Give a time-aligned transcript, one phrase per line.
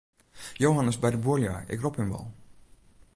[0.63, 2.27] Johan is by de buorlju, ik rop him wol.